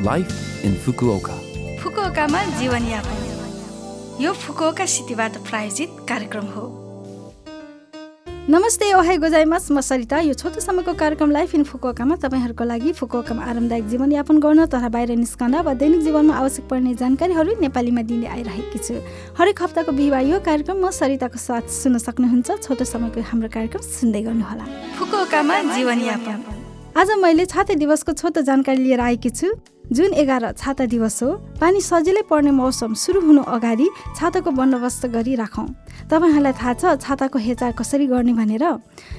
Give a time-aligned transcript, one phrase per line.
[0.00, 1.34] Life in Fukuoka.
[1.78, 6.62] फुकुओकामा जीवनयापन यो Fukuoka सिटीबाट प्रायोजित कार्यक्रम हो
[8.48, 13.42] नमस्ते ओहाई गोजाइमास म सरिता यो छोटो समयको कार्यक्रम लाइफ इन फुकुओकामा तपाईँहरूको लागि फुकुओकामा
[13.44, 18.78] आरामदायक जीवनयापन गर्न तथा बाहिर निस्कँदा वा दैनिक जीवनमा आवश्यक पर्ने जानकारीहरू नेपालीमा दिँदै आइरहेकी
[18.78, 18.94] छु
[19.38, 24.22] हरेक हप्ताको बिहिबार यो कार्यक्रम म सरिताको साथ सुन्न सक्नुहुन्छ छोटो समयको हाम्रो कार्यक्रम सुन्दै
[24.28, 24.66] गर्नुहोला
[24.98, 26.38] फुकुओकामा जीवनयापन
[26.96, 29.50] आज मैले छाते दिवसको छोटो जानकारी लिएर आएकी छु
[29.88, 33.86] जुन एघार छाता दिवस हो पानी सजिलै पर्ने मौसम सुरु हुनु अगाडि
[34.16, 35.66] छाताको बन्दोबस्त गरी राखौँ
[36.12, 38.64] तपाईँहरूलाई थाहा छ छाताको हेरचाह कसरी गर्ने भनेर?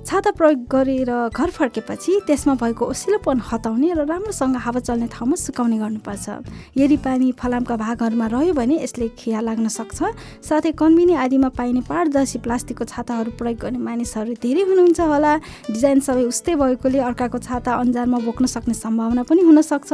[0.00, 5.76] छाता प्रयोग गरेर घर फर्केपछि त्यसमा भएको ओसिलोपन हटाउने र राम्रोसँग हावा चल्ने ठाउँमा सुकाउने
[5.76, 6.26] गर्नुपर्छ।
[6.72, 9.98] यदि पानी फलामका भागहरूमा रह्यो भने यसले खिया लाग्न सक्छ।
[10.40, 15.32] साथै कन्बिनी आदिमा पाइने पारदर्शी प्लास्टिकको छाताहरू प्रयोग गर्ने मानिसहरू धेरै हुनुहुन्छ होला।
[15.68, 19.90] डिजाइन सबै उस्तै भएकोले अर्काको छाता अन्जारमा बोक्न सक्ने सम्भावना पनि हुनसक्छ।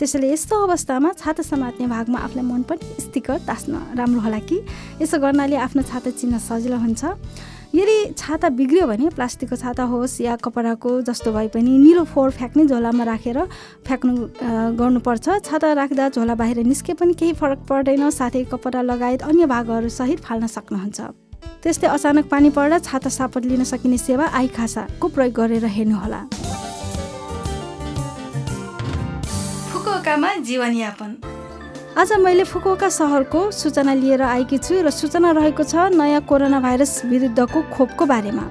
[0.00, 4.56] त्यसैले यस्तो अवस्थामा छाता समात्ने भागमा आफूलाई मनपर्ने स्टिकर टाँस्न राम्रो होला कि?
[5.04, 7.04] यसो गर्नाले आफ्नो छाता चिन्न सजिलो हुन्छ।
[7.70, 12.66] यदि छाता बिग्रियो भने प्लास्टिकको छाता होस् या कपडाको जस्तो भए पनि निलो फोहोर फ्याँक्ने
[12.66, 13.38] झोलामा राखेर
[13.86, 14.12] फ्याँक्नु
[14.74, 19.88] गर्नुपर्छ। छाता राख्दा झोला बाहिर निस्के पनि केही फरक पर्दैन। साथै कपडा लगायत अन्य भागहरू
[19.88, 21.00] सहित फाल्न सक्नुहुन्छ।
[21.62, 26.20] त्यस्तै अचानक पानी पर्दा छाता सापट लिन सकिने सेवा आई खासाको प्रयोग गरेर हेर्नुहोला।
[29.70, 31.10] फुकुओकामा जीवनयापन।
[31.98, 37.04] आज मैले फुकुओका सहरको सूचना लिएर आएकी छु र सूचना रहेको छ नयाँ कोरोना भाइरस
[37.04, 38.42] विरुद्धको खोपको बारेमा।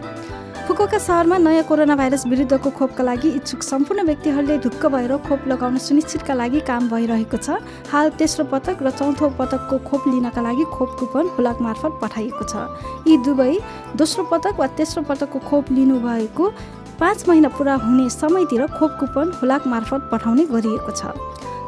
[0.67, 5.77] फुकुओका सहरमा नयाँ कोरोना भाइरस विरुद्धको खोपका लागि इच्छुक सम्पूर्ण व्यक्तिहरूले ढुक्क भएर खोप लगाउन
[5.79, 10.99] सुनिश्चितका लागि काम भइरहेको छ। हाल तेस्रो पटक र चौथो पटकको खोप लिनका लागि खोप
[10.99, 12.67] कुपन हुलाक मार्फत पठाइएको छ।
[13.07, 13.55] यी दुवै
[13.95, 16.51] दोस्रो पटक वा तेस्रो पटकको खोप लिनुभएको
[16.99, 21.15] पाँच महिना पुरा हुने समयतिर खोप कुपन हुलाक मार्फत पठाउने गरिएको छ।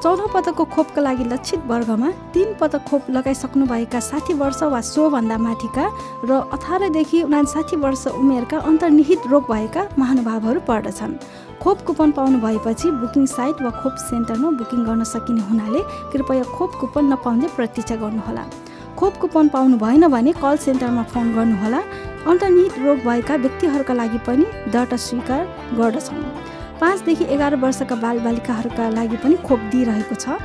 [0.02, 5.86] चौधौँ पटकको खोपका लागि लक्षित वर्गमा तिन पटक खोप लगाइसक्नुभएका साठी वर्ष वा सोभन्दा माथिका
[6.26, 11.14] र अठारदेखि उनासाठी वर्ष उमेरका अन्तर्निहित रोग भएका महानुभावहरू पर्दछन्।
[11.62, 15.82] खोप कुपन पाउनु भएपछि बुकिङ साइट वा खोप सेन्टरमा बुकिङ गर्न सकिने हुनाले
[16.12, 18.50] कृपया खोप कुपन नपाउने प्रतीक्षा गर्नुहोला।
[18.98, 21.82] खोप कुपन पाउनु भएन भने कल सेन्टरमा फोन गर्नुहोला।
[22.26, 25.46] अन्तर्निहित रोग भएका व्यक्तिहरूका लागि पनि दर्ता स्वीकार
[25.78, 26.41] गर्दछौँ
[26.82, 30.42] पाँचदेखि एघार वर्षका बालबालिकाहरूका लागि पनि खोप दिइरहेको छ।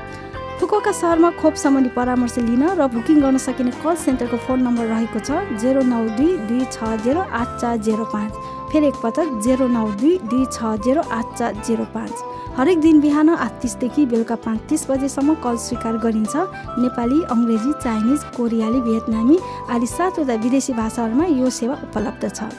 [0.60, 5.20] फुकुका सहरमा खोप सम्बन्धी परामर्श लिन र बुकिङ गर्न सकिने कल सेन्टरको फोन नम्बर रहेको
[5.24, 5.30] छ
[5.60, 8.32] जेरो नौ दुई दुई छ जेरो आठ चार जेरो पाँच।
[8.68, 12.14] फेरि एकपटक जेरो नौ दुई दुई छ जेरो आठ चार जेरो पाँच।
[12.56, 16.36] हरेक दिन बिहान आठ तिसदेखि बेलुका पाँच तिस बजेसम्म कल स्वीकार गरिन्छ।
[16.84, 19.38] नेपाली अङ्ग्रेजी चाइनिज कोरियाली भियतनामी
[19.72, 22.52] आदि सातवटा विदेशी भाषाहरूमा यो सेवा उपलब्ध छ।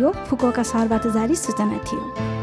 [0.00, 2.39] यो फुकुका सहरबाट जारी सूचना थियो।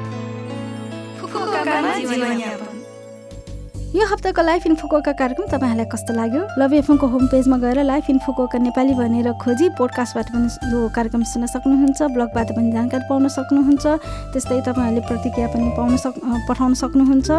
[3.96, 6.42] यो हप्ताको लाइफ इन फुकोका कार्यक्रम तपाईँहरूलाई कस्तो लाग्यो?
[6.60, 11.24] लभ एफएमको होम पेजमा गएर लाइफ इन फुकोका नेपाली भनेर खोजी पोडकास्टबाट पनि यो कार्यक्रम
[11.24, 13.86] सुन्न सक्नुहुन्छ ब्लगबाट पनि जानकारी पाउन सक्नुहुन्छ
[14.34, 17.30] त्यस्तै तपाईँहरूले प्रतिक्रिया पनि पाउन सक् पठाउन सक्नुहुन्छ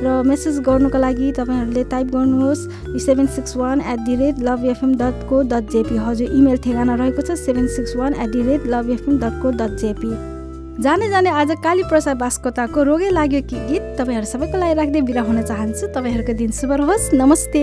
[0.00, 2.66] र मेसेज गर्नुको लागि तपाईँहरूले टाइप गर्नुहोस्
[3.04, 6.94] seven six one eight the rate love FM dot co dot JP हजुर इमेल ठेगाना
[6.94, 10.37] रहेको छ seven six one eight the rate love FM dot co dot JP
[10.80, 15.22] जाने जाने आज काली प्रसाद बास्कोताको रोगै लाग्यो कि गीत तपाईँहरू सबैको लागि राख्दै बिरा
[15.26, 17.62] हुन चाहन्छु। तपाईँहरूको दिन शुभ रहोस्। नमस्ते।